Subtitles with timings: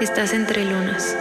[0.00, 1.14] Estás entre lunas.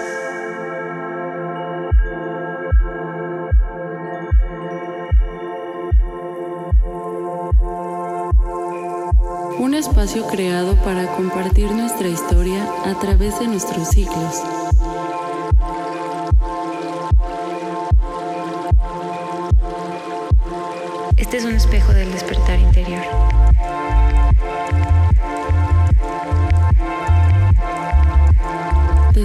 [9.60, 14.42] Un espacio creado para compartir nuestra historia a través de nuestros ciclos.
[21.18, 22.39] Este es un espejo del despertar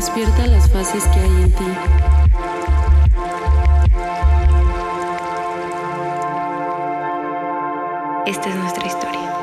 [0.04, 1.64] Despierta las fases que hay en ti.
[8.26, 9.34] Esta es nuestra historia.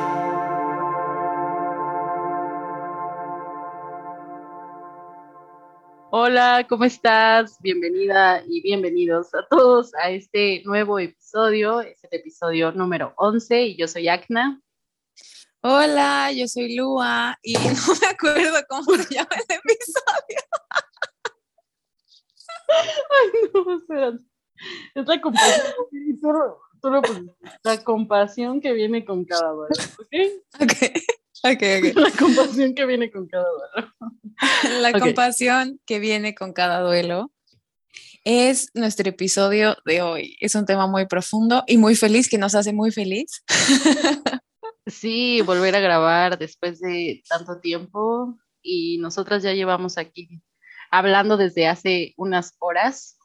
[6.11, 7.57] Hola, ¿cómo estás?
[7.59, 11.81] Bienvenida y bienvenidos a todos a este nuevo episodio.
[11.81, 14.61] Es el episodio número 11 y yo soy Acna.
[15.63, 20.41] Hola, yo soy Lua y no me acuerdo cómo se llama el episodio.
[22.67, 23.40] Ay, no, espérate.
[24.93, 25.65] Es la compasión.
[26.21, 27.19] Solo, solo pues,
[27.63, 30.61] la compasión que viene con cada duelo, ¿ok?
[30.61, 30.73] Ok,
[31.43, 31.95] ok, ok.
[31.95, 33.93] La compasión que viene con cada duelo.
[34.81, 37.31] La compasión que viene con cada duelo
[38.23, 40.37] es nuestro episodio de hoy.
[40.39, 43.43] Es un tema muy profundo y muy feliz, que nos hace muy feliz.
[44.87, 50.41] Sí, volver a grabar después de tanto tiempo y nosotras ya llevamos aquí
[50.89, 53.17] hablando desde hace unas horas.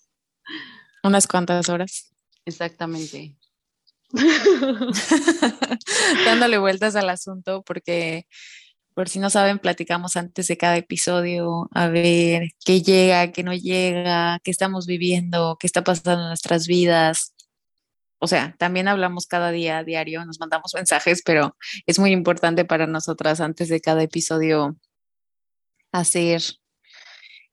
[1.03, 2.13] Unas cuantas horas.
[2.45, 3.37] Exactamente.
[6.25, 8.27] Dándole vueltas al asunto porque,
[8.95, 13.55] por si no saben, platicamos antes de cada episodio a ver qué llega, qué no
[13.55, 17.35] llega, qué estamos viviendo, qué está pasando en nuestras vidas.
[18.19, 22.65] O sea, también hablamos cada día a diario, nos mandamos mensajes, pero es muy importante
[22.65, 24.77] para nosotras antes de cada episodio
[25.93, 26.43] hacer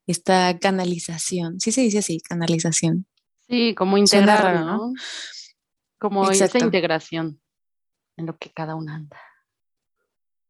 [0.07, 1.59] esta canalización.
[1.59, 3.07] Sí se dice así, canalización.
[3.47, 4.93] Sí, como integrar, raro, ¿no?
[5.99, 6.65] Como esa Exacto.
[6.65, 7.41] integración
[8.17, 9.19] en lo que cada una anda.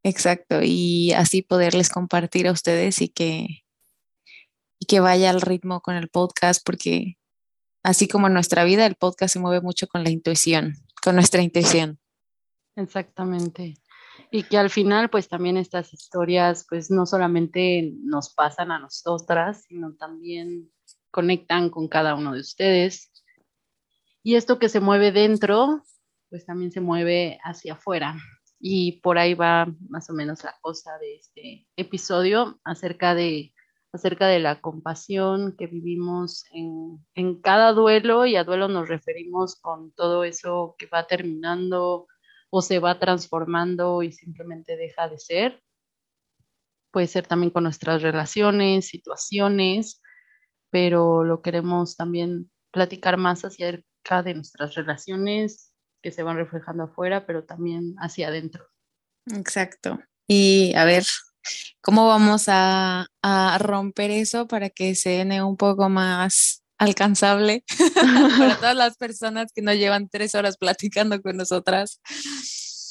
[0.04, 3.64] Exacto, y así poderles compartir a ustedes y que,
[4.80, 7.18] y que vaya al ritmo con el podcast, porque
[7.84, 11.42] así como en nuestra vida, el podcast se mueve mucho con la intuición, con nuestra
[11.42, 12.00] intuición.
[12.76, 13.78] Exactamente.
[14.36, 19.66] Y que al final, pues también estas historias, pues no solamente nos pasan a nosotras,
[19.68, 20.72] sino también
[21.12, 23.12] conectan con cada uno de ustedes.
[24.24, 25.84] Y esto que se mueve dentro,
[26.32, 28.16] pues también se mueve hacia afuera.
[28.60, 33.54] Y por ahí va más o menos la cosa de este episodio acerca de,
[33.92, 39.62] acerca de la compasión que vivimos en, en cada duelo y a duelo nos referimos
[39.62, 42.08] con todo eso que va terminando
[42.56, 45.64] o se va transformando y simplemente deja de ser.
[46.92, 50.04] Puede ser también con nuestras relaciones, situaciones,
[50.70, 57.26] pero lo queremos también platicar más acerca de nuestras relaciones que se van reflejando afuera,
[57.26, 58.68] pero también hacia adentro.
[59.36, 60.00] Exacto.
[60.28, 61.06] Y a ver,
[61.82, 67.64] ¿cómo vamos a, a romper eso para que se den un poco más alcanzable
[68.38, 72.00] para todas las personas que nos llevan tres horas platicando con nosotras?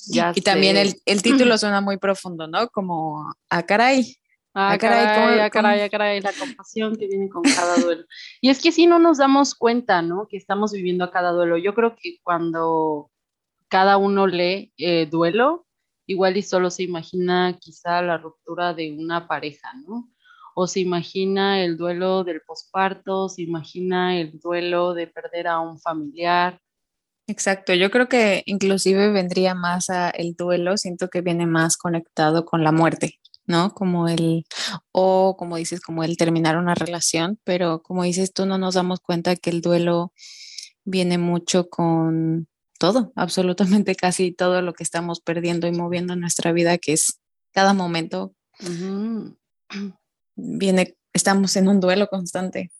[0.08, 2.68] Ya y también el, el título suena muy profundo, ¿no?
[2.68, 4.16] Como, ah, caray,
[4.54, 5.84] Ah, Ah, caray, caray, ¿cómo- ah, caray, cómo?
[5.86, 8.04] ah, caray, la compasión que viene con cada duelo.
[8.42, 10.26] Y es que si no nos damos cuenta, ¿no?
[10.28, 11.56] Que estamos viviendo a cada duelo.
[11.56, 13.10] Yo creo que cuando
[13.68, 15.66] cada uno lee eh, duelo,
[16.06, 20.10] igual y solo se imagina quizá la ruptura de una pareja, ¿no?
[20.54, 25.78] O se imagina el duelo del posparto, se imagina el duelo de perder a un
[25.78, 26.60] familiar.
[27.26, 32.44] Exacto, yo creo que inclusive vendría más a el duelo, siento que viene más conectado
[32.44, 33.72] con la muerte, ¿no?
[33.74, 34.44] Como el,
[34.90, 39.00] o como dices, como el terminar una relación, pero como dices tú, no nos damos
[39.00, 40.12] cuenta que el duelo
[40.84, 42.48] viene mucho con
[42.78, 47.20] todo, absolutamente casi todo lo que estamos perdiendo y moviendo en nuestra vida, que es
[47.52, 48.34] cada momento.
[50.34, 52.72] viene, estamos en un duelo constante.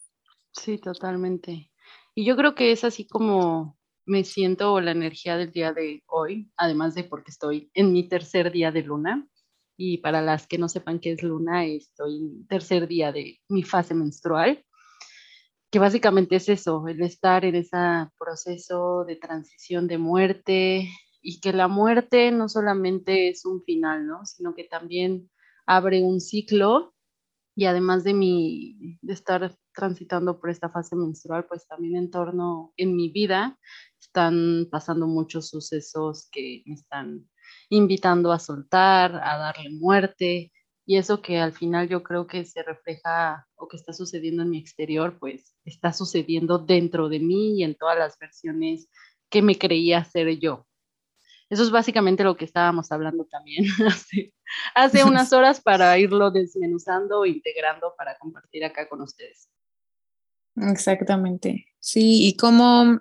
[0.53, 1.71] Sí, totalmente.
[2.15, 6.51] Y yo creo que es así como me siento la energía del día de hoy,
[6.57, 9.27] además de porque estoy en mi tercer día de luna.
[9.77, 13.63] Y para las que no sepan qué es luna, estoy en tercer día de mi
[13.63, 14.65] fase menstrual,
[15.71, 17.77] que básicamente es eso, el estar en ese
[18.19, 20.89] proceso de transición de muerte
[21.23, 24.27] y que la muerte no solamente es un final, ¿no?
[24.27, 25.31] Sino que también
[25.65, 26.92] abre un ciclo
[27.55, 32.73] y además de mi de estar transitando por esta fase menstrual, pues también en torno
[32.77, 33.59] en mi vida
[34.01, 37.29] están pasando muchos sucesos que me están
[37.71, 40.53] invitando a soltar, a darle muerte
[40.87, 44.51] y eso que al final yo creo que se refleja o que está sucediendo en
[44.51, 48.89] mi exterior, pues está sucediendo dentro de mí y en todas las versiones
[49.31, 50.67] que me creía ser yo.
[51.53, 54.33] Eso es básicamente lo que estábamos hablando también hace,
[54.75, 59.51] hace unas horas para irlo desmenuzando, integrando para compartir acá con ustedes.
[60.57, 61.67] Exactamente.
[61.79, 63.01] Sí, y cómo,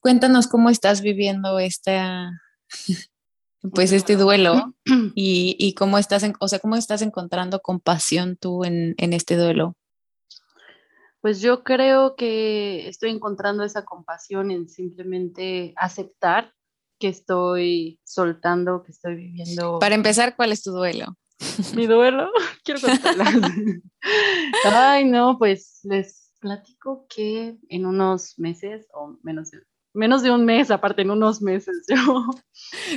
[0.00, 2.30] cuéntanos cómo estás viviendo esta,
[3.74, 4.74] pues este duelo
[5.14, 9.78] y, cómo estás, o sea, cómo estás encontrando compasión tú en, en este duelo.
[11.22, 16.52] Pues yo creo que estoy encontrando esa compasión en simplemente aceptar
[17.02, 19.80] que estoy soltando, que estoy viviendo.
[19.80, 21.18] Para empezar, ¿cuál es tu duelo?
[21.74, 22.30] Mi duelo,
[22.64, 23.34] quiero contarlas.
[24.72, 29.62] Ay, no, pues les platico que en unos meses o menos de
[29.94, 31.84] menos de un mes, aparte en unos meses.
[31.88, 32.24] Yo...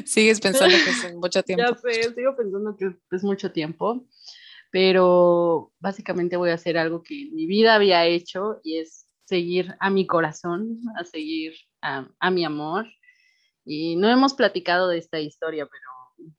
[0.06, 1.66] Sigues pensando que es mucho tiempo.
[1.68, 4.06] Ya sé, sigo pensando que es mucho tiempo,
[4.72, 9.76] pero básicamente voy a hacer algo que en mi vida había hecho y es seguir
[9.80, 12.86] a mi corazón, a seguir a, a mi amor.
[13.66, 16.32] Y no hemos platicado de esta historia, pero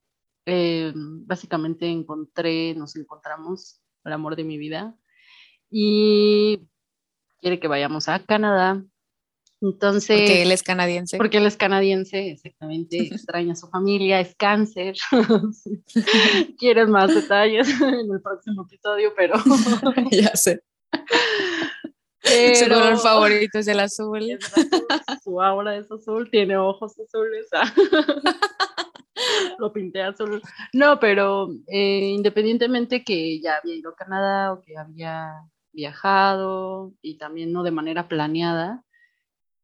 [0.46, 4.96] eh, básicamente encontré, nos encontramos el amor de mi vida
[5.70, 6.68] y
[7.40, 8.84] quiere que vayamos a Canadá
[9.60, 10.18] entonces.
[10.18, 11.16] Porque él es canadiense.
[11.16, 12.98] Porque él es canadiense, exactamente.
[13.12, 14.96] Extraña a su familia, es cáncer.
[16.58, 19.34] Quieres más detalles en el próximo episodio, pero.
[20.10, 20.62] ya sé.
[22.54, 24.38] Su color favorito es el azul.
[25.22, 27.46] Su aura es azul, tiene ojos azules.
[29.58, 30.42] Lo pinté azul.
[30.72, 35.32] No, pero eh, independientemente que ya había ido a Canadá o que había
[35.72, 38.82] viajado y también no de manera planeada,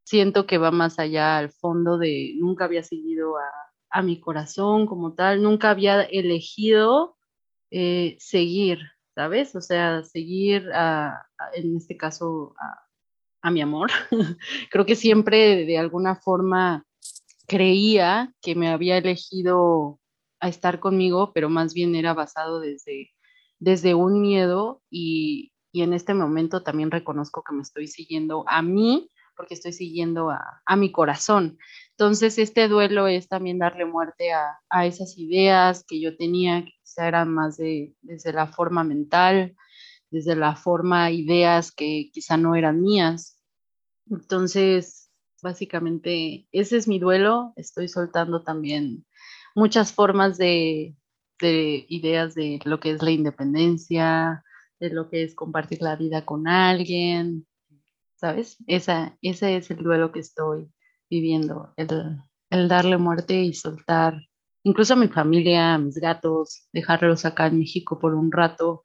[0.04, 5.12] siento que va más allá al fondo de nunca había seguido a, mi corazón como
[5.12, 7.18] tal, nunca había elegido
[7.70, 9.54] eh, seguir, ¿sabes?
[9.54, 10.68] O sea, seguir
[11.54, 12.54] en este caso
[13.42, 13.90] a, mi amor.
[14.70, 16.84] Creo que siempre de alguna forma
[17.48, 19.98] creía que me había elegido
[20.40, 23.10] a estar conmigo, pero más bien era basado desde,
[23.58, 28.62] desde un miedo y, y en este momento también reconozco que me estoy siguiendo a
[28.62, 31.58] mí porque estoy siguiendo a, mi corazón.
[31.90, 37.32] Entonces, este duelo es también darle muerte a, esas ideas que yo tenía, quizá eran
[37.32, 39.56] más de, desde la forma mental,
[40.10, 43.38] desde la forma ideas que quizá no eran mías.
[44.10, 45.10] Entonces,
[45.42, 47.54] básicamente, ese es mi duelo.
[47.56, 49.06] Estoy soltando también
[49.54, 50.94] muchas formas de,
[51.40, 54.44] de ideas de lo que es la independencia,
[54.78, 57.46] de lo que es compartir la vida con alguien,
[58.16, 58.58] ¿sabes?
[58.66, 60.70] Esa, ese es el duelo que estoy
[61.08, 64.20] viviendo, el, darle muerte y soltar
[64.64, 68.82] incluso a mi familia, a mis gatos, dejarlos acá en México por un rato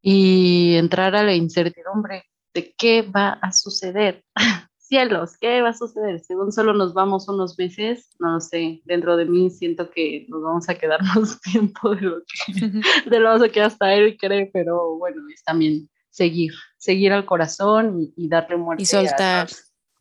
[0.00, 4.24] y entrar a la incertidumbre de qué va a suceder.
[4.78, 6.20] Cielos, ¿qué va a suceder?
[6.20, 10.42] Según solo nos vamos unos meses, no lo sé, dentro de mí siento que nos
[10.42, 12.52] vamos a quedar más tiempo de lo que,
[13.10, 18.28] de lo que hasta él cree, pero bueno, es también seguir, seguir al corazón y,
[18.28, 18.82] darle muerte.
[18.82, 19.48] Y soltar.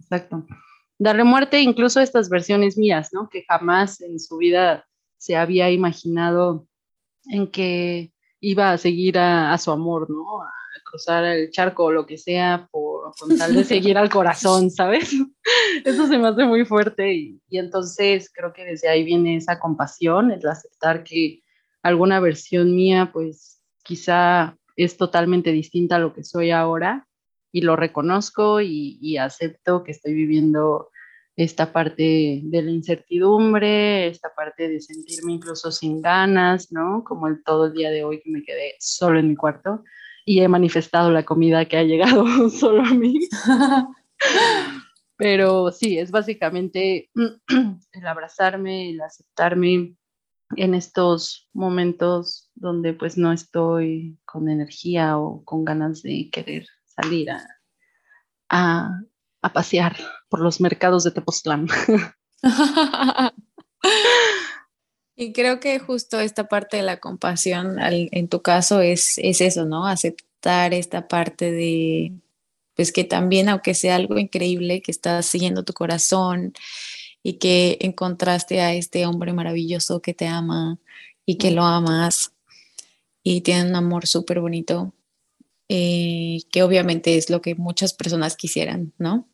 [0.02, 0.46] exacto.
[1.04, 3.28] Darle muerte incluso a estas versiones mías, ¿no?
[3.28, 4.86] Que jamás en su vida
[5.18, 6.68] se había imaginado
[7.26, 10.44] en que iba a seguir a, su amor, ¿no?
[10.44, 10.52] A
[10.84, 15.12] cruzar el charco o lo que sea por, con tal de seguir al corazón, ¿sabes?
[15.86, 19.60] Eso se me hace muy fuerte y, y entonces creo que desde ahí viene esa
[19.60, 21.42] compasión, el aceptar que
[21.82, 27.08] alguna versión mía, pues quizá es totalmente distinta a lo que soy ahora
[27.52, 30.90] y lo reconozco y, acepto que estoy viviendo
[31.36, 37.04] esta parte de la incertidumbre, esta parte de sentirme incluso sin ganas, ¿no?
[37.04, 39.84] Como el todo el día de hoy que me quedé solo en mi cuarto
[40.26, 43.20] y he manifestado la comida que ha llegado solo a mí.
[45.18, 49.96] Pero sí, es básicamente el abrazarme, el aceptarme,
[50.56, 57.30] en estos momentos donde pues no estoy con energía o con ganas de querer salir
[58.50, 59.02] a,
[59.50, 59.98] pasear
[60.30, 61.68] por los mercados de Tepoztlán.
[65.16, 69.66] y creo que justo esta parte de la compasión en tu caso es, es eso,
[69.66, 69.86] ¿no?
[69.86, 72.14] Aceptar esta parte de,
[72.76, 76.54] pues que también, aunque sea algo increíble, que estás siguiendo tu corazón,
[77.24, 80.80] y que encontraste a este hombre maravilloso que te ama
[81.26, 82.34] y que lo amas
[83.24, 84.94] y tiene un amor súper bonito,
[85.70, 89.30] eh, que obviamente es lo que muchas personas quisieran, ¿no?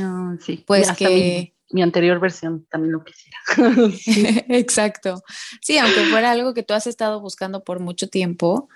[0.00, 3.38] Ah, sí, pues que, mi anterior versión también lo quisiera.
[4.48, 5.22] Exacto.
[5.60, 8.68] Sí, aunque fuera algo que tú has estado buscando por mucho tiempo,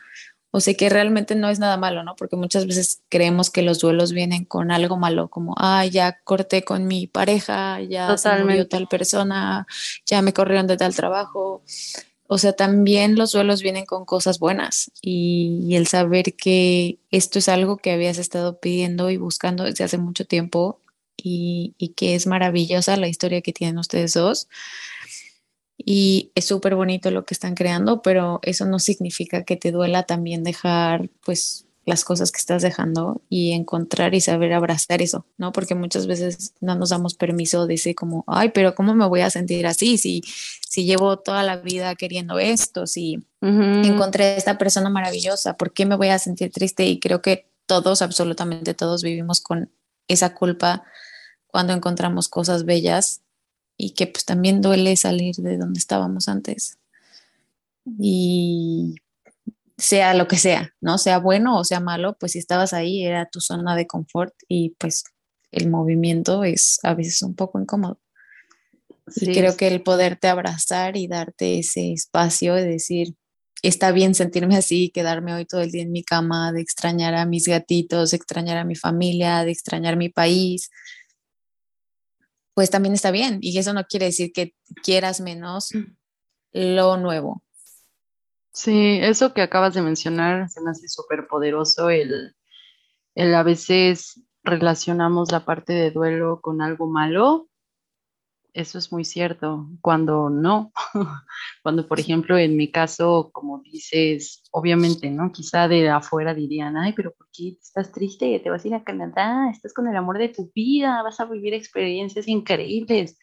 [0.51, 2.15] o sea que realmente no es nada malo, ¿no?
[2.15, 6.63] Porque muchas veces creemos que los duelos vienen con algo malo, como, ah, ya corté
[6.63, 9.67] con mi pareja, ya se murió tal persona,
[10.05, 11.63] ya me corrieron de tal trabajo.
[12.27, 17.39] O sea, también los duelos vienen con cosas buenas y, y, el saber que esto
[17.39, 20.81] es algo que habías estado pidiendo y buscando desde hace mucho tiempo
[21.23, 24.49] y, y que es maravillosa la historia que tienen ustedes dos
[25.85, 30.05] y es súper bonito lo que están creando, pero eso no significa que te duela
[30.05, 35.51] también dejar pues las cosas que estás dejando y encontrar y saber abrazar eso, ¿no?
[35.53, 39.21] Porque muchas veces no nos damos permiso de decir como, ay, pero ¿cómo me voy
[39.23, 40.23] a sentir así si,
[40.69, 45.85] si llevo toda la vida queriendo esto, si encontré a esta persona maravillosa, ¿por qué
[45.85, 46.87] me voy a sentir triste?
[46.87, 49.73] Y creo que todos, absolutamente todos vivimos con
[50.07, 50.85] esa culpa
[51.53, 53.23] cuando encontramos cosas bellas
[53.77, 56.79] y que pues también duele salir de donde estábamos antes.
[57.99, 58.97] Y
[59.77, 60.99] sea lo que sea, ¿no?
[60.99, 64.71] Sea bueno o sea malo, pues si estabas ahí era tu zona de confort y
[64.79, 65.05] pues
[65.51, 68.01] el movimiento es a veces un poco incómodo.
[69.17, 73.15] y creo que el poderte abrazar y darte ese espacio de decir,
[73.63, 77.27] está bien sentirme así, quedarme hoy todo el día en mi cama, de extrañar a
[77.27, 80.71] mis gatitos, de extrañar a mi familia, de extrañar mi país,
[82.55, 83.39] pues también está bien.
[83.41, 85.97] Y eso no quiere decir que quieras menos mm.
[86.53, 87.43] lo nuevo.
[88.53, 92.37] Sí, eso que acabas de mencionar se me hace súper poderoso el,
[93.15, 97.49] el a veces relacionamos la parte de duelo con algo malo
[98.55, 99.69] eso es muy cierto.
[99.81, 100.73] Cuando no,
[101.63, 105.33] cuando por ejemplo en mi caso, como dices, obviamente, ¿no?
[105.33, 108.41] Quizá de afuera dirían, ay, pero ¿por qué estás triste?
[108.41, 111.25] Te vas a ir a Canadá, estás con el amor de tu vida, vas a
[111.27, 113.19] vivir experiencias increíbles.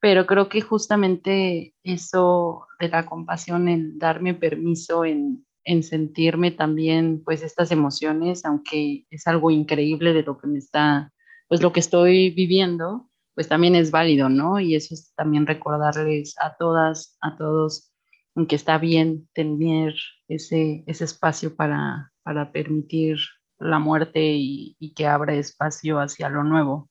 [0.00, 7.22] Pero creo que justamente eso de la compasión, en darme permiso, en, en sentirme también,
[7.24, 11.12] pues, estas emociones, aunque es algo increíble de lo que me está,
[11.48, 14.60] pues, lo que estoy viviendo, pues también es válido, ¿no?
[14.60, 17.92] Y eso es también recordarles a todas, a todos,
[18.48, 19.94] que está bien tener
[20.28, 23.18] ese, ese espacio para, para permitir
[23.58, 26.90] la muerte y, y, que abra espacio hacia lo nuevo.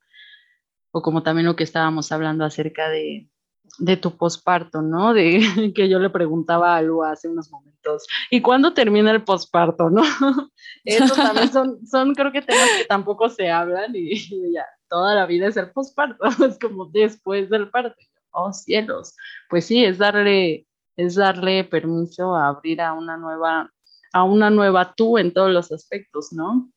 [0.92, 3.31] O como también lo que estábamos hablando acerca de,
[3.78, 5.14] de tu posparto, ¿no?
[5.14, 5.40] De
[5.76, 10.02] que yo le preguntaba a Lu hace unos momentos, ¿y cuándo termina el posparto, no?
[10.86, 15.16] Eso también son, son creo que temas que tampoco se hablan y, y ya, toda
[15.16, 17.96] la vida es el posparto, es como después del parto.
[18.34, 19.14] Oh cielos,
[19.50, 23.70] pues sí, es darle, es darle permiso a abrir a una nueva,
[24.14, 26.72] a una nueva tú en todos los aspectos, ¿no?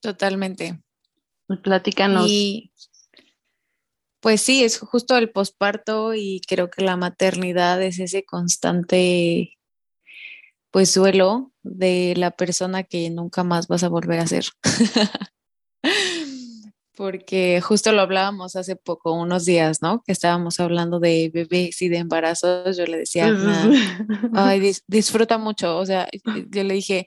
[0.00, 0.80] Totalmente.
[1.62, 2.26] Platícanos.
[2.28, 2.72] Y
[4.20, 9.56] pues sí, es justo el posparto y creo que la maternidad es ese constante
[10.70, 14.46] pues duelo de la persona que nunca más vas a volver a ser.
[16.98, 20.02] porque justo lo hablábamos hace poco, unos días, ¿no?
[20.04, 22.76] Que estábamos hablando de bebés y de embarazos.
[22.76, 23.32] Yo le decía,
[24.34, 25.78] ay, disfruta mucho.
[25.78, 27.06] O sea, yo le dije,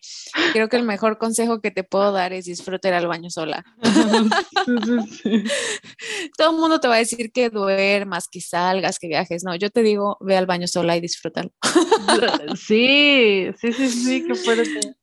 [0.54, 3.66] creo que el mejor consejo que te puedo dar es disfrutar al baño sola.
[6.38, 9.44] Todo el mundo te va a decir que duermas, que salgas, que viajes.
[9.44, 11.52] No, yo te digo, ve al baño sola y disfrútalo.
[12.56, 14.96] sí, sí, sí, sí, qué fuerte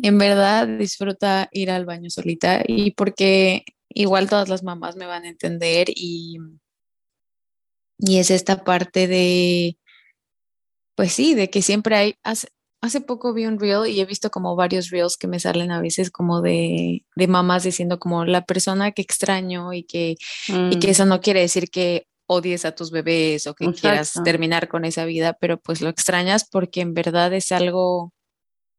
[0.00, 5.24] en verdad disfruta ir al baño solita y porque igual todas las mamás me van
[5.24, 6.38] a entender y,
[7.98, 9.76] y es esta parte de,
[10.94, 12.48] pues sí, de que siempre hay, hace,
[12.80, 15.80] hace poco vi un reel y he visto como varios reels que me salen a
[15.80, 20.88] veces como de, de mamás diciendo como la persona que extraño y que, y que
[20.88, 20.90] mm.
[20.90, 25.06] eso no quiere decir que odies a tus bebés o que quieras terminar con esa
[25.06, 28.12] vida, pero pues lo extrañas porque en verdad es algo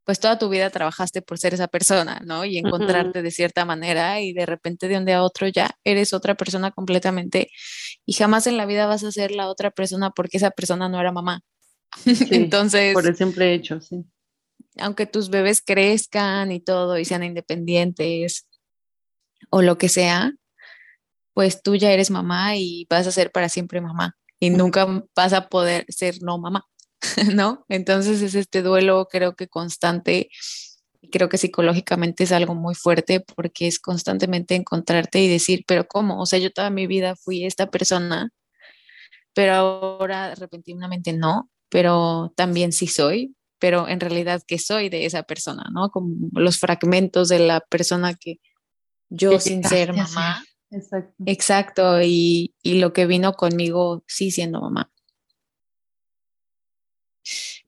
[0.10, 2.44] pues toda tu vida trabajaste por ser esa persona, ¿no?
[2.44, 6.13] Y encontrarte de cierta manera y de repente de un día a otro ya eres
[6.13, 7.51] otra persona completamente
[8.08, 11.00] y jamás en la vida vas a ser la otra persona porque esa persona no
[11.00, 11.42] era mamá.
[12.32, 12.96] Entonces...
[12.96, 14.04] Por el simple hecho, sí.
[14.80, 18.48] Aunque tus bebés crezcan y todo y sean independientes
[19.51, 20.34] o lo que sea,
[21.36, 25.34] pues tú ya eres mamá y vas a ser para siempre mamá y nunca vas
[25.34, 26.66] a poder ser no mamá.
[27.36, 27.66] ¿no?
[27.70, 30.30] Entonces es este duelo creo que constante
[31.01, 35.88] y creo que psicológicamente es algo muy fuerte porque es constantemente encontrarte y decir, pero
[35.88, 36.22] ¿cómo?
[36.22, 38.32] O sea, yo toda mi vida fui esta persona,
[39.34, 45.24] pero ahora repentinamente no, pero también sí soy, pero en realidad que soy de esa
[45.24, 45.89] persona, ¿no?
[45.89, 48.39] Como los fragmentos de la persona que
[49.10, 51.24] yo sin ser mamá exacto.
[51.25, 54.92] Exacto, y, y lo que vino conmigo sí siendo mamá.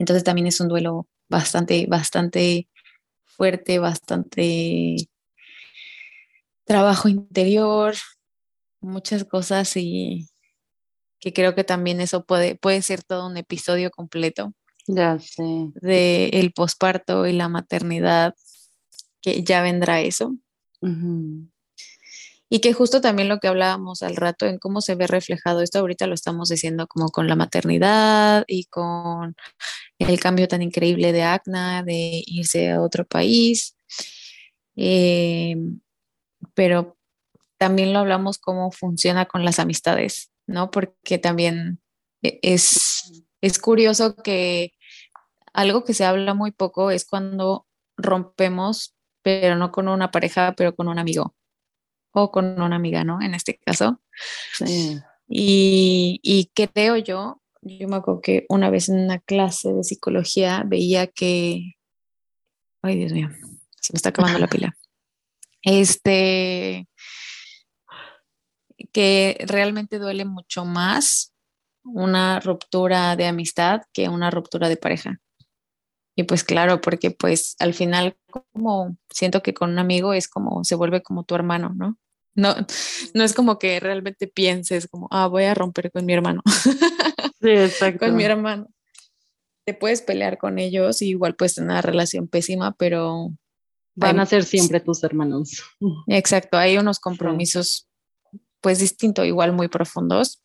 [0.01, 2.67] Entonces también es un duelo bastante, bastante
[3.24, 4.96] fuerte, bastante
[6.65, 7.93] trabajo interior,
[8.79, 10.27] muchas cosas y
[11.20, 14.53] que creo que también eso puede, puede ser todo un episodio completo.
[14.88, 15.43] Ya sé.
[15.75, 18.34] De el posparto y la maternidad,
[19.22, 20.36] que ya vendrá eso.
[22.53, 25.79] Y que justo también lo que hablábamos al rato en cómo se ve reflejado esto,
[25.79, 29.38] ahorita lo estamos diciendo como con la maternidad y con
[30.00, 33.77] el cambio tan increíble de ACNA, de irse a otro país.
[34.75, 35.55] Eh,
[36.53, 36.98] pero
[37.58, 40.72] también lo hablamos cómo funciona con las amistades, ¿no?
[40.72, 41.81] Porque también
[42.22, 44.74] e, es, es curioso que
[45.53, 47.65] algo que se habla muy poco es cuando
[47.96, 51.34] rompemos, pero no con una pareja, pero con un amigo
[52.12, 53.22] o con una amiga, ¿no?
[53.22, 54.01] En este caso.
[54.53, 55.00] Sí.
[55.27, 60.63] Y, y creo yo, yo me acuerdo que una vez en una clase de psicología
[60.65, 61.75] veía que,
[62.82, 63.30] ay Dios mío,
[63.80, 64.75] se me está acabando la pila.
[65.63, 66.88] Este,
[68.91, 71.36] que realmente duele mucho más
[71.84, 75.20] una ruptura de amistad que una ruptura de pareja.
[76.15, 80.63] Y pues claro, porque pues al final como siento que con un amigo es como
[80.63, 81.98] se vuelve como tu hermano, ¿no?
[82.34, 82.56] No,
[83.13, 86.41] no es como que realmente pienses como, ah, voy a romper con mi hermano.
[87.41, 88.06] Sí, exacto.
[88.06, 88.68] con mi hermano.
[89.65, 93.32] Te puedes pelear con ellos y igual puedes tener una relación pésima, pero...
[93.96, 95.63] Van a ser siempre tus hermanos.
[96.06, 97.89] Exacto, hay unos compromisos
[98.62, 100.40] pues distinto, igual muy profundos.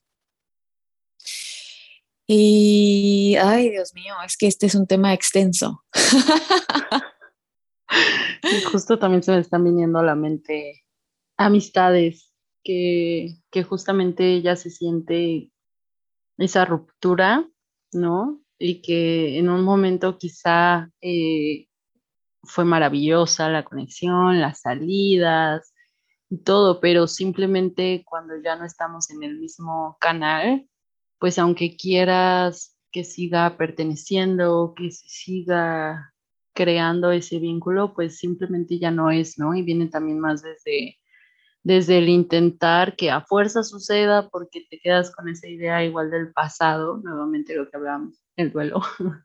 [2.26, 5.85] Y, ay, Dios mío, es que este es un tema extenso.
[8.71, 10.85] justo también se me están viniendo a la mente
[11.37, 12.33] amistades
[12.64, 15.50] que, que justamente ya se siente
[16.38, 17.49] esa ruptura,
[17.92, 18.40] ¿no?
[18.58, 21.69] Y que en un momento quizá eh,
[22.43, 25.73] fue maravillosa la conexión, las salidas,
[26.28, 30.67] y todo, pero simplemente cuando ya no estamos en el mismo canal,
[31.19, 36.15] pues aunque quieras que siga perteneciendo, que se siga
[36.55, 39.55] creando ese vínculo, pues simplemente ya no es, ¿no?
[39.55, 40.99] Y viene también más desde,
[41.63, 46.33] desde el intentar que a fuerza suceda porque te quedas con esa idea igual del
[46.33, 48.81] pasado, nuevamente lo que hablábamos, el duelo,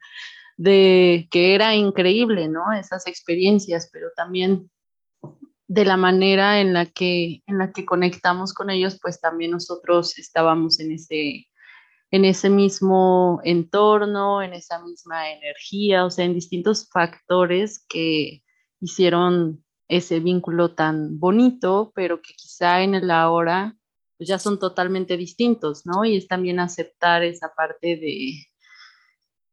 [0.57, 2.73] de que era increíble, ¿no?
[2.73, 4.69] Esas experiencias, pero también
[5.67, 10.19] de la manera en la que en la que conectamos con ellos, pues también nosotros
[10.19, 11.47] estábamos en ese
[12.11, 18.43] en ese mismo entorno, en esa misma energía, o sea, en distintos factores que
[18.81, 23.75] hicieron ese vínculo tan bonito, pero que quizá en el ahora
[24.17, 26.05] pues ya son totalmente distintos, ¿no?
[26.05, 28.33] Y es también aceptar esa parte de,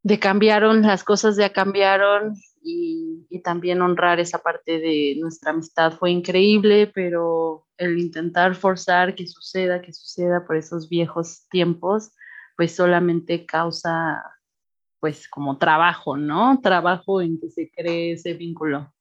[0.03, 6.11] de cambiaron, las cosas ya cambiaron y, también honrar esa parte de nuestra amistad fue
[6.11, 12.11] increíble, pero el intentar forzar que suceda, que suceda por esos viejos tiempos,
[12.59, 14.21] pues solamente causa
[14.99, 16.59] pues como trabajo, ¿no?
[16.61, 18.93] Trabajo en que se cree ese vínculo.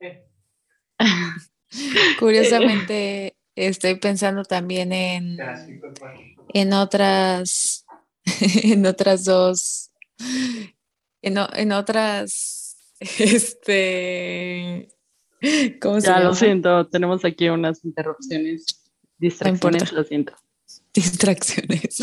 [2.18, 5.38] Curiosamente, estoy pensando también en,
[6.52, 7.86] en otras,
[8.64, 9.92] en otras dos
[11.22, 14.88] en, otras, este,
[15.80, 18.66] ¿cómo se ya, lo siento, tenemos aquí unas interrupciones,
[19.18, 20.34] distracciones, lo siento.
[20.94, 21.98] Distracciones.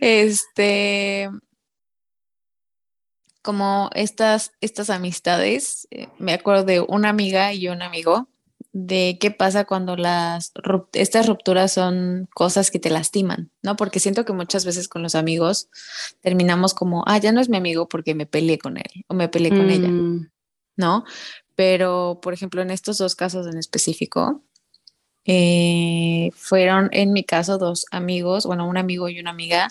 [0.00, 1.28] este,
[3.42, 8.28] como estas, estas amistades, eh, me acuerdo de una amiga y un amigo
[8.72, 10.52] de qué pasa cuando las
[10.94, 13.76] estas rupturas son cosas que te lastiman, ¿no?
[13.76, 15.68] Porque siento que muchas veces con los amigos
[16.22, 19.28] terminamos como, ah, ya no es mi amigo porque me peleé con él o me
[19.28, 20.30] peleé con ella, mm.
[20.76, 21.04] ¿no?
[21.54, 24.42] Pero, por ejemplo, en estos dos casos en específico,
[25.24, 29.68] eh, fueron en mi caso dos amigos, bueno, un amigo y una amiga,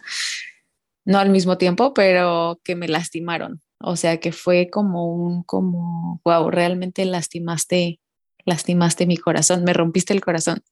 [1.06, 3.62] no al mismo tiempo, pero que me lastimaron.
[3.80, 8.00] O sea, que fue como un, como, wow, realmente lastimaste
[8.46, 10.64] lastimaste mi corazón, me rompiste el corazón.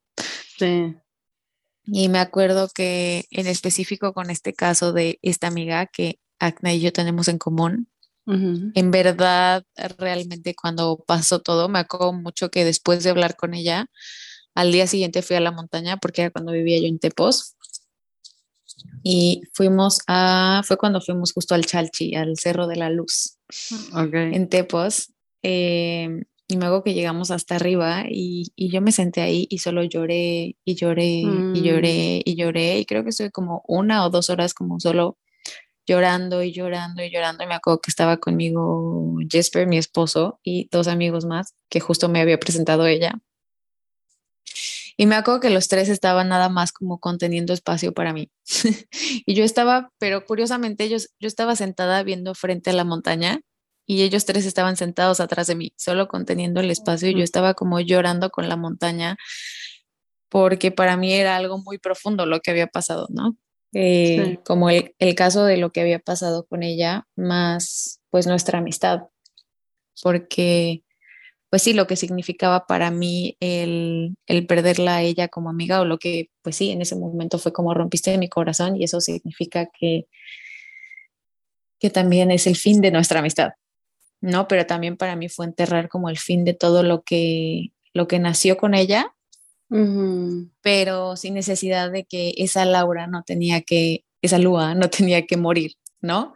[0.57, 0.95] Sí.
[1.85, 6.81] Y me acuerdo que en específico con este caso de esta amiga que Acna y
[6.81, 7.87] yo tenemos en común,
[8.31, 9.63] en verdad,
[9.97, 13.87] realmente cuando pasó todo, me acuerdo mucho que después de hablar con ella,
[14.55, 17.55] al día siguiente fui a la montaña porque era cuando vivía yo en Tepos.
[19.03, 23.37] Y fuimos a, fue cuando fuimos justo al Chalchi, al Cerro de la Luz,
[23.93, 24.33] okay.
[24.33, 25.13] en Tepos.
[25.43, 29.83] Eh, y hago que llegamos hasta arriba y, y, yo me senté ahí y solo
[29.83, 31.53] lloré y lloré y Mm.
[31.63, 35.19] lloré y lloré y creo que estuve como una o dos horas como solo
[35.85, 40.67] llorando y llorando y llorando y me acuerdo que estaba conmigo Jesper, mi esposo, y
[40.71, 43.19] dos amigos más que justo me había presentado ella.
[44.99, 48.29] Y me acuerdo que los tres estaban nada más como conteniendo espacio para mí.
[49.25, 53.39] y yo estaba, pero curiosamente ellos, yo estaba sentada viendo frente a la montaña
[53.85, 57.53] y ellos tres estaban sentados atrás de mí, solo conteniendo el espacio y yo estaba
[57.53, 59.15] como llorando con la montaña
[60.27, 63.37] porque para mí era algo muy profundo lo que había pasado, ¿no?
[63.71, 64.39] Eh, Sí.
[64.43, 69.03] Como el, el caso de lo que había pasado con ella, más pues nuestra amistad,
[70.03, 70.83] porque
[71.49, 75.85] pues sí, lo que significaba para mí el, el perderla a ella como amiga o
[75.85, 79.67] lo que pues sí, en ese momento fue como rompiste mi corazón y eso significa
[79.67, 80.07] que,
[81.79, 83.51] que también es el fin de nuestra amistad,
[84.21, 84.47] ¿no?
[84.47, 88.19] Pero también para mí fue enterrar como el fin de todo lo que, lo que
[88.19, 89.15] nació con ella,
[90.61, 95.37] pero sin necesidad de que esa Laura no tenía que, esa Lua no tenía que
[95.37, 96.35] morir, ¿no?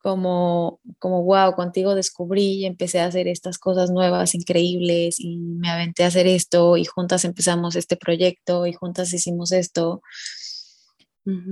[0.00, 5.70] Como, como, wow, contigo descubrí y empecé a hacer estas cosas nuevas, increíbles, y me
[5.70, 10.00] aventé a hacer esto, y juntas empezamos este proyecto, y juntas hicimos esto,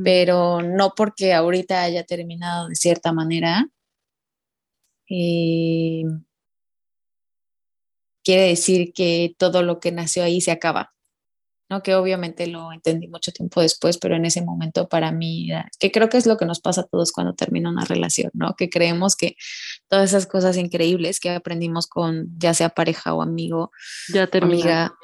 [0.04, 3.68] pero no porque ahorita haya terminado de cierta manera,
[5.10, 6.04] eh,
[8.24, 10.95] quiere decir que todo lo que nació ahí se acaba.
[11.68, 11.82] ¿No?
[11.82, 15.48] Que obviamente lo entendí mucho tiempo después, pero en ese momento para mí,
[15.80, 18.54] que creo que es lo que nos pasa a todos cuando termina una relación, ¿no?
[18.56, 19.36] Que creemos que
[19.88, 23.70] todas esas cosas increíbles que aprendimos con ya sea pareja o amigo,
[24.12, 24.62] Ya terminé.
[24.62, 24.94] amiga,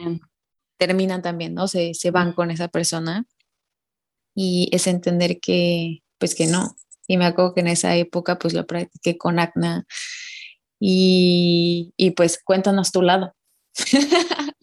[0.78, 1.68] terminan también, ¿no?
[1.68, 3.26] Se, se van con esa persona
[4.34, 6.76] y es entender que, pues que no.
[7.08, 9.84] Y me acuerdo que en esa época pues lo practiqué con Acna
[10.80, 13.34] y, y pues cuéntanos tu lado.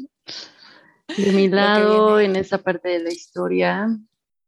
[1.18, 3.90] De mi lado, en esa parte de la historia,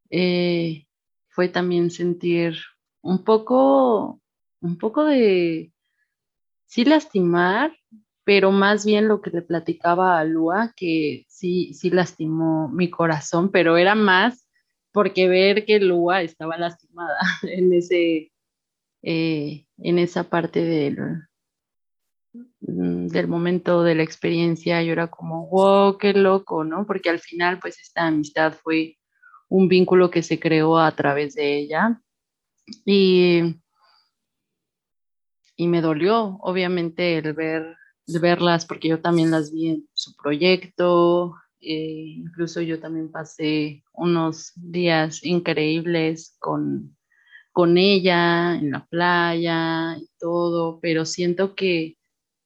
[0.09, 0.85] eh,
[1.29, 2.57] fue también sentir
[3.01, 4.21] un poco,
[4.59, 5.71] un poco de,
[6.65, 7.73] sí lastimar,
[8.23, 13.51] pero más bien lo que le platicaba a Lua, que sí, sí lastimó mi corazón,
[13.51, 14.47] pero era más
[14.91, 18.31] porque ver que Lua estaba lastimada en ese,
[19.01, 20.97] eh, en esa parte del,
[22.61, 26.85] del momento de la experiencia, yo era como, wow, qué loco, ¿no?
[26.85, 28.97] Porque al final, pues esta amistad fue
[29.49, 31.99] un vínculo que se creó a través de ella
[32.85, 33.55] y,
[35.55, 37.75] y me dolió, obviamente, el ver,
[38.21, 44.51] verlas, porque yo también las vi en su proyecto, eh, incluso yo también pasé unos
[44.55, 46.95] días increíbles con,
[47.51, 51.97] con ella en la playa y todo, pero siento que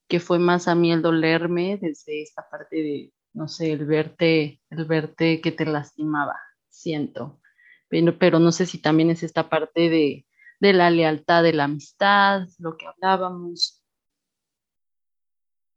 [0.08, 4.62] que fue más a mí el dolerme desde esta parte de, no sé, el verte,
[4.70, 6.36] el verte que te lastimaba,
[6.70, 7.42] siento.
[7.90, 10.26] Pero, pero no sé si también es esta parte de,
[10.60, 13.84] de la lealtad, de la amistad, lo que hablábamos,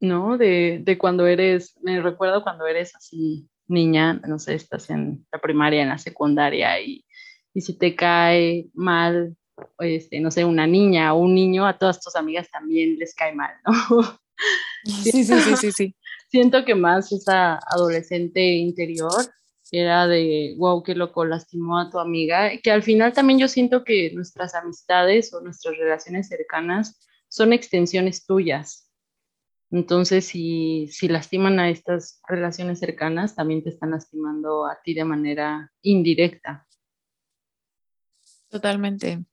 [0.00, 0.38] ¿no?
[0.38, 5.40] De, de cuando eres, me recuerdo cuando eres así niña, no sé, estás en la
[5.40, 7.04] primaria, en la secundaria y,
[7.52, 9.36] y si te cae mal
[9.78, 13.34] este, no sé, una niña o un niño, a todas tus amigas también les cae
[13.34, 13.72] mal, ¿no?
[14.84, 15.96] Sí, sí, sí, sí, sí.
[16.30, 19.10] Siento que más esa adolescente interior
[19.72, 23.84] era de, wow, qué loco, lastimó a tu amiga, que al final también yo siento
[23.84, 28.90] que nuestras amistades o nuestras relaciones cercanas son extensiones tuyas.
[29.70, 35.04] Entonces, si, si lastiman a estas relaciones cercanas, también te están lastimando a ti de
[35.04, 36.66] manera indirecta.
[38.48, 39.24] Totalmente.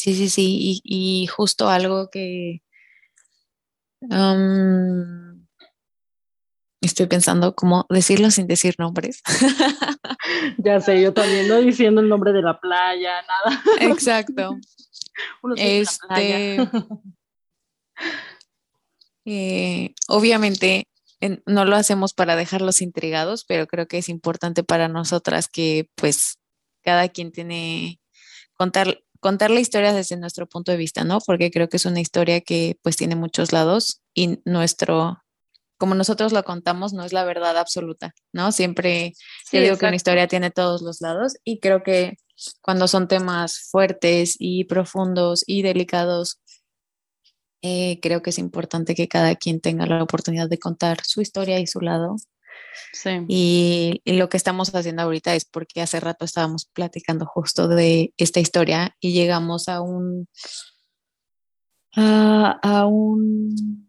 [0.00, 0.80] Sí, sí, sí.
[0.82, 2.62] Y, y justo algo que
[4.00, 5.46] um,
[6.80, 9.22] estoy pensando como decirlo sin decir nombres.
[10.58, 13.62] Ya sé, yo también no diciendo el nombre de la playa, nada.
[13.80, 14.56] Exacto.
[15.42, 16.38] Uno sí es la playa.
[16.38, 16.70] Este,
[19.26, 20.86] eh, obviamente
[21.20, 25.90] en- no lo hacemos para dejarlos intrigados, pero creo que es importante para nosotras que
[25.96, 26.38] pues
[26.82, 28.00] cada quien tiene
[28.54, 31.20] contar contar la historia desde nuestro punto de vista, ¿no?
[31.20, 35.18] Porque creo que es una historia que pues tiene muchos lados y nuestro
[35.78, 38.52] como nosotros lo contamos no es la verdad absoluta, ¿no?
[38.52, 39.14] Siempre
[39.46, 42.18] Sí, yo digo que una historia tiene todos los lados y creo que
[42.60, 46.40] cuando son temas fuertes y profundos y delicados,
[47.62, 51.58] eh, creo que es importante que cada quien tenga la oportunidad de contar su historia
[51.60, 52.16] y su lado.
[52.92, 53.10] Sí.
[53.28, 58.12] Y, y lo que estamos haciendo ahorita es porque hace rato estábamos platicando justo de
[58.16, 60.28] esta historia y llegamos a un,
[61.94, 63.88] a, a un,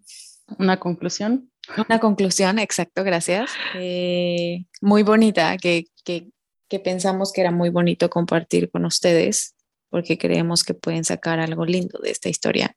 [0.57, 1.51] Una conclusión.
[1.87, 3.51] Una conclusión, exacto, gracias.
[3.75, 6.29] Eh, muy bonita, que, que,
[6.67, 9.55] que pensamos que era muy bonito compartir con ustedes,
[9.89, 12.75] porque creemos que pueden sacar algo lindo de esta historia.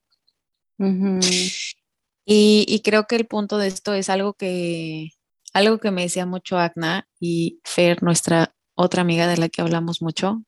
[0.79, 5.11] y, y, creo que el punto de esto es algo que,
[5.55, 10.03] algo que me decía mucho Agna y Fer, nuestra otra amiga de la que hablamos
[10.03, 10.43] mucho.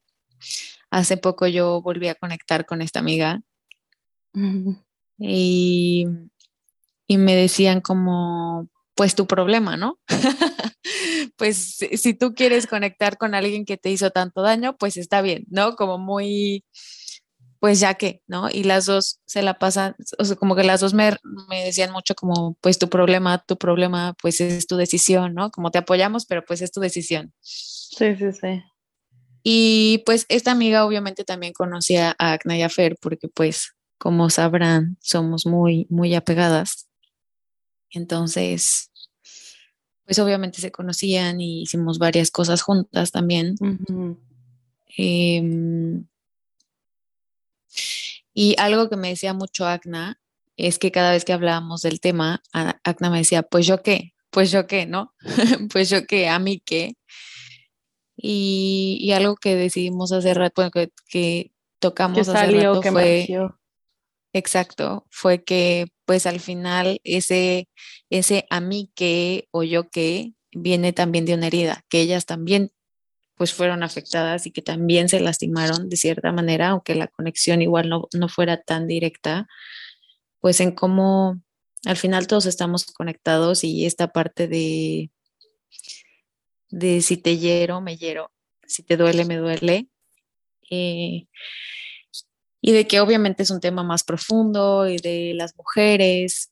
[0.90, 3.40] Hace poco yo volví a conectar con esta amiga
[5.18, 6.06] y
[7.06, 9.98] y me decían como, pues tu problema, ¿no?
[11.36, 15.44] pues si tú quieres conectar con alguien que te hizo tanto daño, pues está bien,
[15.48, 15.76] ¿no?
[15.76, 16.64] Como muy,
[17.66, 18.48] pues ya que, ¿no?
[18.48, 21.16] Y las dos se la pasan, o sea, como que las dos me,
[21.48, 25.50] me, decían mucho como, pues tu problema, tu problema, pues es tu decisión, ¿no?
[25.50, 27.32] Como te apoyamos, pero pues es tu decisión.
[27.40, 28.62] Sí, sí, sí.
[29.42, 34.30] Y pues esta amiga obviamente también conocía a Agna y a Fer porque pues como
[34.30, 36.86] sabrán, somos muy, muy apegadas.
[37.90, 38.92] Entonces,
[40.04, 43.56] pues obviamente se conocían y hicimos varias cosas juntas también.
[44.96, 45.42] eh,
[48.38, 50.20] y algo que me decía mucho Agna
[50.58, 54.50] es que cada vez que hablábamos del tema, Agna me decía, pues yo qué, pues
[54.50, 55.14] yo qué, ¿no?
[55.72, 56.96] pues yo qué, a mí qué.
[58.14, 63.26] Y, y algo que decidimos hacer rato, que, que tocamos que hace rato que fue,
[64.34, 67.70] exacto, fue que pues al final ese,
[68.10, 72.70] ese a mí que o yo que viene también de una herida, que ellas también
[73.36, 77.88] pues fueron afectadas y que también se lastimaron de cierta manera, aunque la conexión igual
[77.88, 79.46] no, no fuera tan directa,
[80.40, 81.40] pues en cómo
[81.84, 85.10] al final todos estamos conectados y esta parte de,
[86.70, 88.32] de si te hiero, me hiero,
[88.66, 89.88] si te duele, me duele.
[90.70, 91.26] Eh,
[92.60, 96.50] y de que obviamente es un tema más profundo y de las mujeres,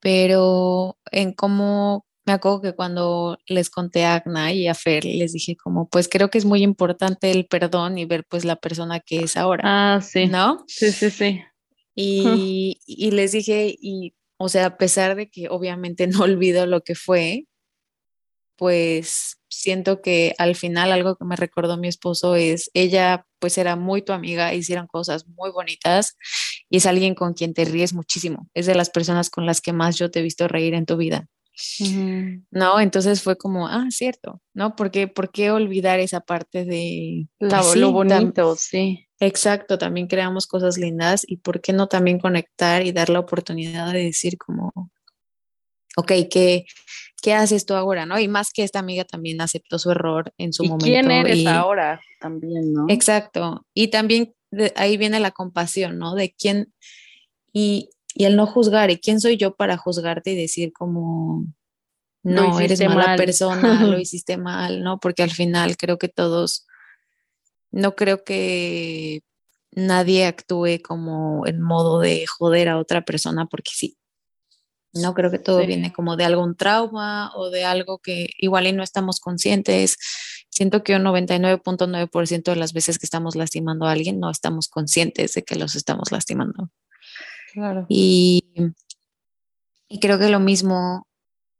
[0.00, 5.32] pero en cómo me acuerdo que cuando les conté a Agna y a Fer, les
[5.32, 9.00] dije como, pues creo que es muy importante el perdón y ver pues la persona
[9.00, 9.62] que es ahora.
[9.64, 10.26] Ah, sí.
[10.26, 10.64] ¿No?
[10.68, 11.42] Sí, sí, sí.
[11.94, 16.82] Y, y les dije, y, o sea, a pesar de que obviamente no olvido lo
[16.82, 17.46] que fue,
[18.56, 23.74] pues siento que al final algo que me recordó mi esposo es, ella pues era
[23.74, 26.16] muy tu amiga, hicieron cosas muy bonitas
[26.70, 29.72] y es alguien con quien te ríes muchísimo, es de las personas con las que
[29.72, 31.26] más yo te he visto reír en tu vida.
[31.80, 32.44] Uh -huh.
[32.50, 32.80] ¿No?
[32.80, 34.74] Entonces fue como, ah, cierto, ¿no?
[34.74, 39.06] Porque, ¿por qué olvidar esa parte de La, pues, sí, lo bonito, sí.
[39.20, 43.92] Exacto, también creamos cosas lindas y por qué no también conectar y dar la oportunidad
[43.92, 44.72] de decir como,
[45.96, 46.64] ok, ¿qué,
[47.22, 48.04] ¿qué haces tú ahora?
[48.04, 48.18] ¿no?
[48.18, 50.86] Y más que esta amiga también aceptó su error en su ¿Y momento.
[50.86, 52.86] ¿Quién eres y, ahora también, no?
[52.88, 53.64] Exacto.
[53.74, 56.14] Y también de, ahí viene la compasión, ¿no?
[56.14, 56.72] De quién,
[57.52, 61.46] y, y el no juzgar, ¿y quién soy yo para juzgarte y decir como,
[62.22, 63.16] no, eres mala mal.
[63.16, 65.00] persona, lo hiciste mal, ¿no?
[65.00, 66.66] Porque al final creo que todos,
[67.70, 69.22] no creo que
[69.72, 73.98] nadie actúe como en modo de joder a otra persona porque sí.
[74.94, 75.66] No creo que todo sí.
[75.66, 79.96] viene como de algún trauma o de algo que igual y no estamos conscientes.
[80.50, 85.32] Siento que un 99.9% de las veces que estamos lastimando a alguien no estamos conscientes
[85.32, 86.70] de que los estamos lastimando.
[87.52, 87.84] Claro.
[87.88, 88.42] Y,
[89.88, 91.06] y creo que lo mismo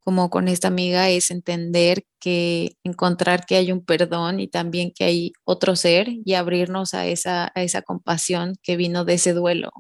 [0.01, 5.05] como con esta amiga es entender que encontrar que hay un perdón y también que
[5.05, 9.71] hay otro ser y abrirnos a esa, a esa compasión que vino de ese duelo.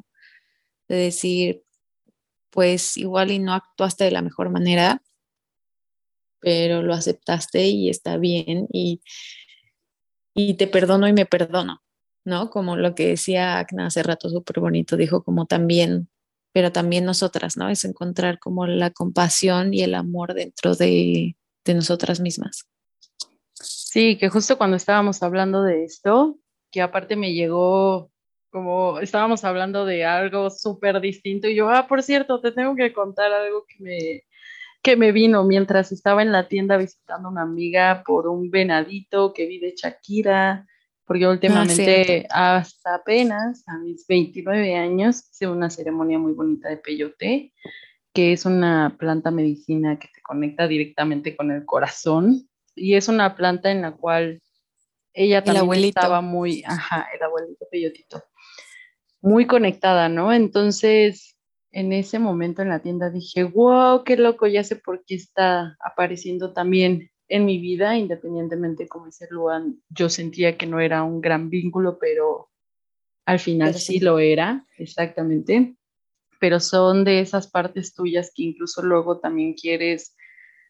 [0.88, 1.62] De decir,
[2.50, 5.02] pues igual y no actuaste de la mejor manera,
[6.40, 9.00] pero lo aceptaste y está bien y,
[10.34, 11.82] y te perdono y me perdono,
[12.24, 12.50] ¿no?
[12.50, 16.08] Como lo que decía Acna hace rato, súper bonito, dijo como también,
[16.52, 17.68] pero también nosotras, ¿no?
[17.68, 22.66] Es encontrar como la compasión y el amor dentro de, de nosotras mismas.
[23.54, 26.38] Sí, que justo cuando estábamos hablando de esto,
[26.70, 28.12] que aparte me llegó
[28.52, 32.92] como estábamos hablando de algo súper distinto y yo, ah, por cierto, te tengo que
[32.92, 34.24] contar algo que me,
[34.82, 39.32] que me vino mientras estaba en la tienda visitando a una amiga por un venadito
[39.32, 40.66] que vi de Shakira,
[41.04, 46.76] porque últimamente ah, hasta apenas a mis 29 años hice una ceremonia muy bonita de
[46.76, 47.52] peyote,
[48.12, 53.36] que es una planta medicina que te conecta directamente con el corazón y es una
[53.36, 54.40] planta en la cual
[55.14, 58.24] ella también estaba muy, ajá, el abuelito peyotito
[59.22, 60.32] muy conectada, ¿no?
[60.32, 61.38] Entonces,
[61.70, 65.76] en ese momento en la tienda dije, wow, qué loco, ya sé por qué está
[65.80, 71.22] apareciendo también en mi vida, independientemente como ese lugar, yo sentía que no era un
[71.22, 72.50] gran vínculo, pero
[73.24, 73.94] al final pero sí.
[73.94, 75.74] sí lo era, exactamente.
[76.38, 80.14] pero son de esas partes tuyas que incluso luego también quieres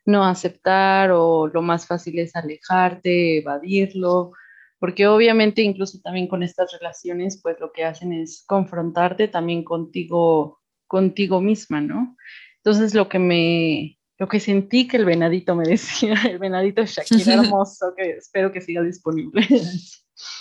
[0.04, 4.30] no aceptar o lo más fácil es alejarte, evadirlo,
[4.78, 10.60] porque obviamente incluso también con estas relaciones, pues lo que hacen es confrontarte también contigo,
[10.86, 12.16] contigo misma, ¿no?
[12.58, 17.34] Entonces lo que me, lo que sentí que el venadito me decía, el venadito Shakira
[17.42, 19.42] hermoso, que espero que siga disponible.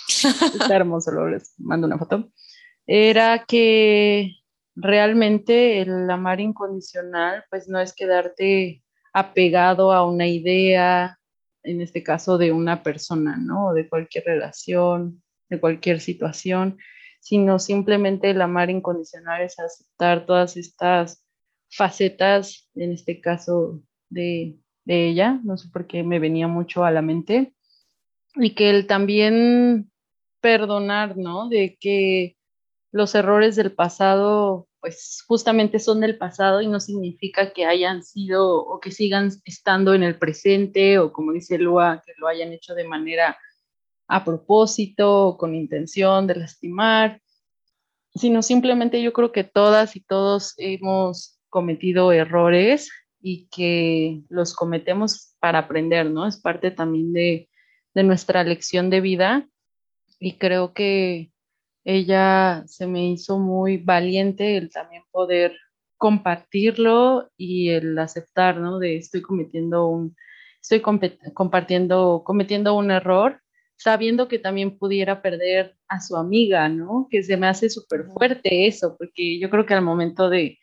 [0.08, 2.30] Está hermoso, luego les mando una foto.
[2.86, 4.36] Era que
[4.76, 11.17] realmente el amar incondicional, pues no es quedarte apegado a una idea,
[11.63, 13.74] en este caso de una persona, ¿no?
[13.74, 16.78] de cualquier relación, de cualquier situación,
[17.20, 21.26] sino simplemente el amar incondicional es aceptar todas estas
[21.72, 26.92] facetas, en este caso de, de ella, no sé por qué me venía mucho a
[26.92, 27.56] la mente,
[28.36, 29.92] y que el también
[30.42, 31.50] perdonar, ¿no?
[31.50, 32.38] De que
[32.92, 38.58] los errores del pasado, pues justamente son del pasado y no significa que hayan sido
[38.58, 42.74] o que sigan estando en el presente o como dice Lua, que lo hayan hecho
[42.74, 43.38] de manera
[44.08, 47.22] a propósito o con intención de lastimar,
[48.14, 55.36] sino simplemente yo creo que todas y todos hemos cometido errores y que los cometemos
[55.40, 56.26] para aprender, ¿no?
[56.26, 57.50] Es parte también de,
[57.94, 59.48] de nuestra lección de vida
[60.20, 61.32] y creo que
[61.84, 65.56] ella se me hizo muy valiente el también poder
[65.98, 68.80] compartirlo y el aceptar, ¿no?
[68.80, 70.16] De estoy cometiendo un,
[70.62, 70.82] estoy
[71.34, 73.42] compartiendo, cometiendo un error,
[73.76, 77.08] sabiendo que también pudiera perder a su amiga, ¿no?
[77.10, 80.60] Que se me hace súper fuerte eso, porque yo creo que al momento de,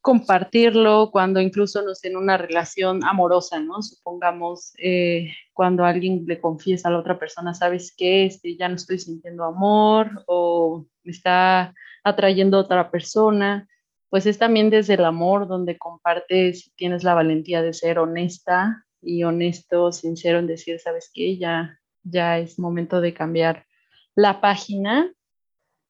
[0.00, 3.82] compartirlo cuando incluso no en una relación amorosa, ¿no?
[3.82, 8.24] Supongamos eh, cuando alguien le confiesa a la otra persona, ¿sabes qué?
[8.24, 13.68] Este, ya no estoy sintiendo amor o me está atrayendo a otra persona,
[14.08, 19.22] pues es también desde el amor donde compartes, tienes la valentía de ser honesta y
[19.24, 21.36] honesto, sincero en decir, ¿sabes qué?
[21.36, 23.66] Ya, ya es momento de cambiar
[24.14, 25.12] la página.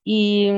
[0.04, 0.50] Y,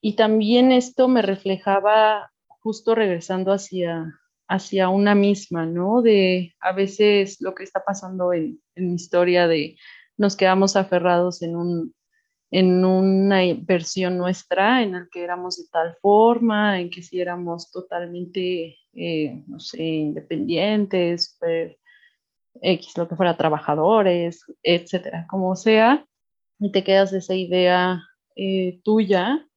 [0.00, 2.31] y también esto me reflejaba
[2.62, 6.02] justo regresando hacia, hacia una misma, ¿no?
[6.02, 9.76] De a veces lo que está pasando en, en mi historia de
[10.16, 11.94] nos quedamos aferrados en un
[12.52, 17.70] en una versión nuestra en la que éramos de tal forma, en que si éramos
[17.70, 21.38] totalmente, eh, no sé, independientes,
[22.60, 26.06] X, lo que fuera, trabajadores, etcétera, como sea,
[26.58, 28.02] y te quedas esa idea
[28.36, 29.48] eh, tuya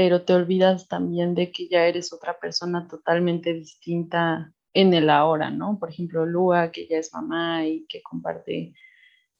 [0.00, 5.50] pero te olvidas también de que ya eres otra persona totalmente distinta en el ahora,
[5.50, 5.78] ¿no?
[5.78, 8.72] Por ejemplo, Lua, que ya es mamá y que comparte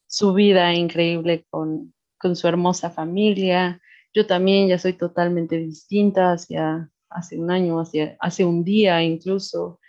[0.06, 3.80] su vida increíble con, con su hermosa familia.
[4.12, 9.80] Yo también ya soy totalmente distinta hacia hace un año, hacia, hace un día incluso,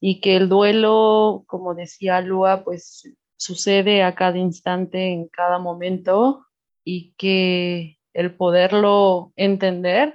[0.00, 6.46] y que el duelo, como decía Lua, pues sucede a cada instante, en cada momento,
[6.82, 10.14] y que el poderlo entender,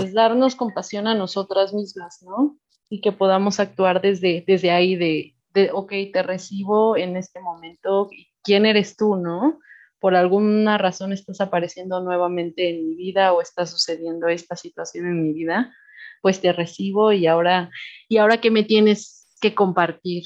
[0.00, 2.58] es darnos compasión a nosotras mismas, ¿no?
[2.88, 8.08] Y que podamos actuar desde, desde ahí de, de, ok, te recibo en este momento,
[8.42, 9.60] ¿quién eres tú, no?
[10.00, 15.22] Por alguna razón estás apareciendo nuevamente en mi vida o está sucediendo esta situación en
[15.22, 15.74] mi vida,
[16.22, 17.70] pues te recibo y ahora,
[18.08, 20.24] y ahora que me tienes que compartir.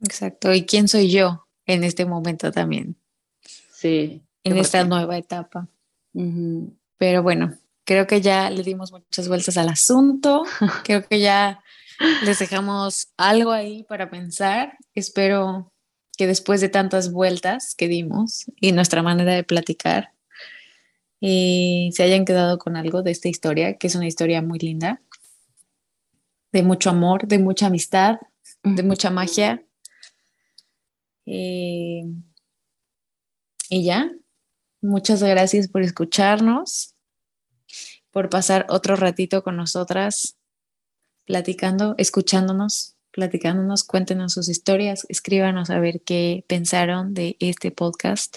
[0.00, 2.96] Exacto, ¿y quién soy yo en este momento también?
[3.42, 5.68] Sí en esta nueva etapa.
[6.98, 7.54] Pero bueno,
[7.84, 10.44] creo que ya le dimos muchas vueltas al asunto.
[10.84, 11.62] creo que ya
[12.24, 14.78] les dejamos algo ahí para pensar.
[14.94, 15.72] Espero
[16.16, 20.14] que después de tantas vueltas que dimos y nuestra manera de platicar,
[21.26, 25.00] y se hayan quedado con algo de esta historia, que es una historia muy linda,
[26.52, 28.18] de mucho amor, de mucha amistad,
[28.62, 29.64] de mucha magia.
[31.24, 32.04] y
[33.70, 34.10] ya,
[34.84, 36.94] Muchas gracias por escucharnos,
[38.10, 40.36] por pasar otro ratito con nosotras,
[41.24, 48.36] platicando, escuchándonos, platicándonos, cuéntenos sus historias, escríbanos a ver qué pensaron de este podcast,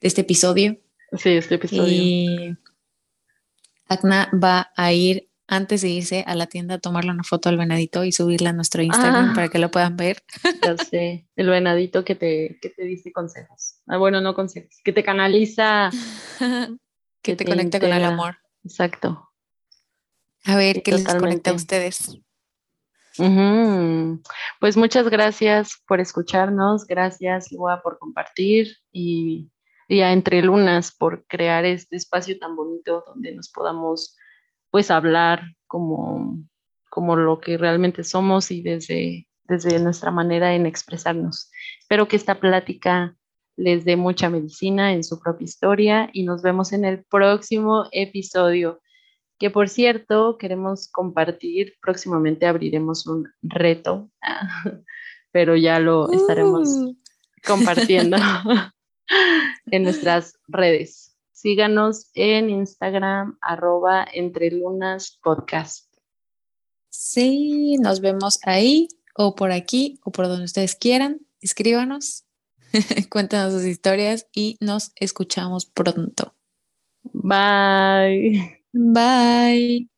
[0.00, 0.78] de este episodio.
[1.18, 1.92] Sí, este episodio.
[1.92, 2.56] Y
[3.88, 7.58] Agna va a ir antes de irse a la tienda a tomarle una foto al
[7.58, 9.32] venadito y subirla a nuestro Instagram ah.
[9.34, 10.22] para que lo puedan ver.
[10.62, 13.80] Ya sé, el venadito que te, que te dice consejos.
[13.86, 15.90] Ah, bueno, no consejos, que te canaliza.
[17.22, 18.36] que, te, conecta con el amor.
[18.64, 19.30] Exacto.
[20.44, 22.18] A ver, ¿qué les conecta a ustedes?
[24.58, 29.52] Pues muchas gracias por escucharnos, gracias Lua por compartir y
[29.92, 34.16] y a Entre Lunas por crear este espacio tan bonito donde nos podamos
[34.72, 36.38] pues hablar como,
[36.90, 41.50] como lo que realmente somos y desde, desde nuestra manera en expresarnos.
[41.78, 43.14] Espero que esta plática
[43.56, 48.80] les dé mucha medicina en su propia historia y nos vemos en el próximo episodio
[49.38, 54.08] que por cierto queremos compartir, próximamente abriremos un reto,
[55.32, 56.96] pero ya lo estaremos uh.
[57.44, 58.16] compartiendo
[59.66, 61.11] en nuestras redes.
[61.42, 65.92] Síganos en Instagram, arroba entre lunas podcast.
[66.88, 68.86] Sí, nos vemos ahí
[69.16, 71.26] o por aquí o por donde ustedes quieran.
[71.40, 72.26] Escríbanos,
[73.10, 76.32] cuéntanos sus historias y nos escuchamos pronto.
[77.12, 78.62] Bye.
[78.72, 79.91] Bye.